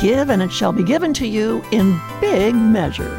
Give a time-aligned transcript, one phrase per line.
[0.00, 3.18] Give, and it shall be given to you in big measure.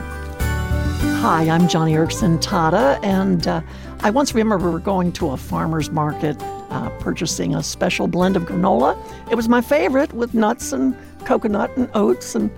[1.20, 3.62] Hi, I'm Joni Eareckson Tada, and uh,
[4.00, 6.38] I once remember going to a farmer's market
[6.70, 8.98] uh, purchasing a special blend of granola.
[9.30, 10.96] It was my favorite with nuts and
[11.26, 12.34] coconut and oats.
[12.34, 12.50] And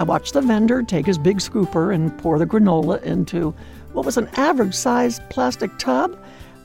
[0.00, 3.54] I watched the vendor take his big scooper and pour the granola into
[3.92, 6.18] what was an average sized plastic tub.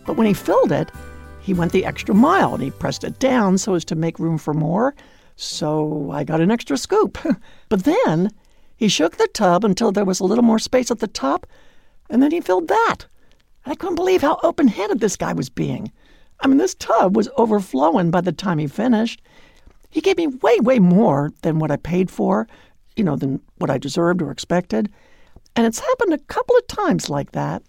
[0.07, 0.91] But when he filled it,
[1.41, 4.39] he went the extra mile and he pressed it down so as to make room
[4.39, 4.95] for more.
[5.37, 7.17] So I got an extra scoop.
[7.69, 8.31] but then
[8.75, 11.47] he shook the tub until there was a little more space at the top,
[12.09, 13.05] and then he filled that.
[13.65, 15.91] I couldn't believe how open handed this guy was being.
[16.39, 19.21] I mean, this tub was overflowing by the time he finished.
[19.89, 22.47] He gave me way, way more than what I paid for,
[22.95, 24.91] you know, than what I deserved or expected.
[25.55, 27.61] And it's happened a couple of times like that.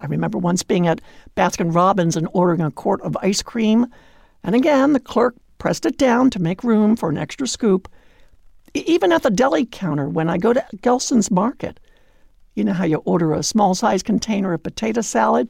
[0.00, 1.00] I remember once being at
[1.36, 3.86] Baskin Robbins and ordering a quart of ice cream.
[4.44, 7.88] And again, the clerk pressed it down to make room for an extra scoop.
[8.74, 11.78] Even at the deli counter when I go to Gelson's Market,
[12.56, 15.48] you know how you order a small size container of potato salad?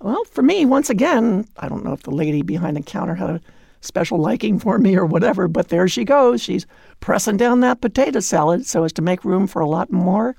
[0.00, 3.28] Well, for me, once again, I don't know if the lady behind the counter had
[3.28, 3.40] a
[3.82, 6.40] special liking for me or whatever, but there she goes.
[6.40, 6.66] She's
[7.00, 10.34] pressing down that potato salad so as to make room for a lot more.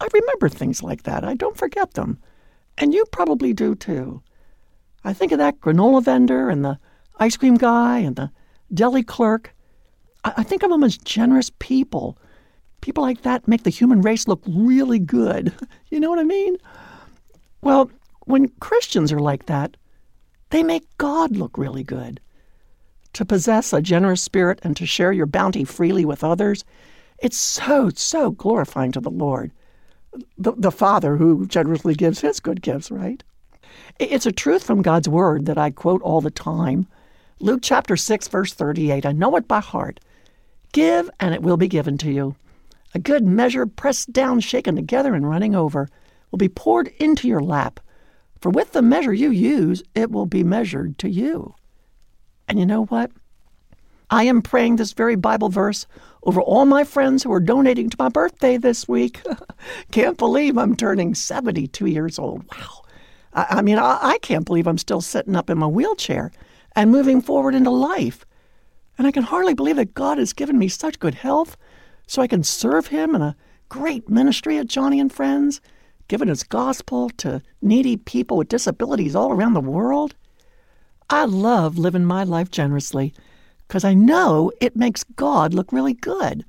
[0.00, 1.22] I remember things like that.
[1.22, 2.18] I don't forget them.
[2.78, 4.22] And you probably do too.
[5.04, 6.78] I think of that granola vendor and the
[7.18, 8.30] ice cream guy and the
[8.72, 9.54] deli clerk.
[10.24, 12.18] I, think of them as generous people.
[12.80, 15.52] People like that make the human race look really good.
[15.90, 16.58] You know what I mean?
[17.62, 17.90] Well,
[18.26, 19.78] when Christians are like that,
[20.50, 22.20] they make God look really good.
[23.14, 26.62] To possess a generous spirit and to share your bounty freely with others,
[27.20, 29.50] it's so, so glorifying to the Lord,
[30.36, 33.24] the, the Father who generously gives his good gifts, right?
[33.98, 36.86] It's a truth from God's Word that I quote all the time.
[37.40, 39.06] Luke chapter 6, verse 38.
[39.06, 40.00] I know it by heart.
[40.72, 42.34] Give, and it will be given to you.
[42.94, 45.88] A good measure, pressed down, shaken together, and running over,
[46.30, 47.78] will be poured into your lap.
[48.40, 51.54] For with the measure you use, it will be measured to you.
[52.48, 53.12] And you know what?
[54.10, 55.86] I am praying this very Bible verse
[56.24, 59.20] over all my friends who are donating to my birthday this week.
[59.92, 62.44] can't believe I'm turning 72 years old.
[62.50, 62.82] Wow.
[63.34, 66.32] I, I mean, I, I can't believe I'm still sitting up in my wheelchair
[66.74, 68.24] and moving forward into life.
[68.96, 71.56] And I can hardly believe that God has given me such good health
[72.06, 73.36] so I can serve Him in a
[73.68, 75.60] great ministry at Joni and Friends
[76.08, 80.14] giving his gospel to needy people with disabilities all around the world.
[81.10, 83.14] I love living my life generously
[83.66, 86.44] because I know it makes God look really good.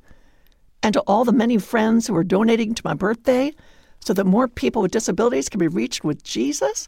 [0.82, 3.54] And to all the many friends who are donating to my birthday
[4.00, 6.88] so that more people with disabilities can be reached with Jesus,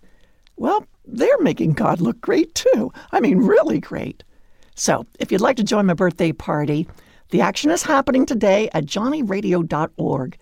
[0.61, 2.94] well, they're making God look great too.
[3.11, 4.23] I mean, really great.
[4.75, 6.88] So, if you'd like to join my birthday party,
[7.31, 10.38] the action is happening today at joniradio.org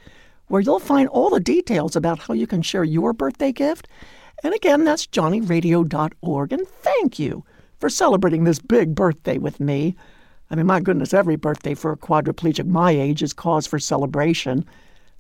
[0.48, 3.88] where you'll find all the details about how you can share your birthday gift.
[4.44, 6.52] And again, that's joniradio.org.
[6.52, 7.46] And thank you
[7.80, 9.96] for celebrating this big birthday with me.
[10.52, 14.66] I mean, my goodness, every birthday for a quadriplegic my age is cause for celebration.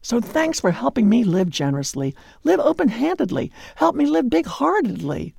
[0.02, 5.36] So thanks for helping me live generously, live open handedly, help me live big heartedly.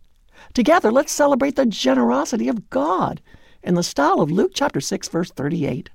[0.54, 3.20] Together, let's celebrate the generosity of God
[3.62, 5.90] in the style of Luke chapter 6, verse 38.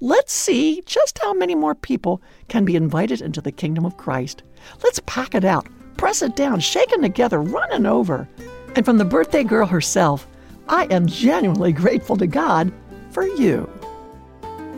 [0.00, 4.42] Let's see just how many more people can be invited into the kingdom of Christ.
[4.82, 8.28] Let's pack it out, press it down, shake it together, running over.
[8.74, 10.26] And from the birthday girl herself,
[10.68, 12.72] I am genuinely grateful to God
[13.10, 13.70] for you.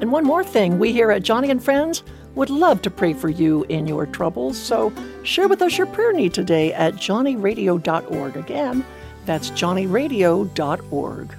[0.00, 2.02] And one more thing, we here at Joni and Friends
[2.34, 4.92] would love to pray for you in your troubles, so
[5.24, 8.36] share with us your prayer need today at joniradio.org.
[8.36, 8.84] Again,
[9.26, 11.34] that's joniradio.org.